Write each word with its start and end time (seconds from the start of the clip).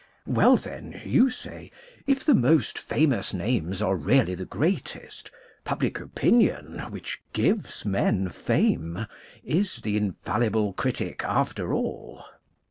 Well 0.25 0.57
then, 0.57 0.99
you 1.05 1.29
say, 1.29 1.69
if 2.07 2.25
the 2.25 2.33
most 2.33 2.75
famous 2.75 3.35
names 3.35 3.83
are 3.83 3.95
really 3.95 4.33
the 4.33 4.45
greatest, 4.47 5.29
public 5.63 5.99
opinion, 5.99 6.79
which 6.89 7.21
gives 7.33 7.85
men 7.85 8.29
fame, 8.29 9.05
is 9.43 9.75
the 9.81 9.97
infallible 9.97 10.73
critic 10.73 11.21
after 11.23 11.71
all. 11.71 12.25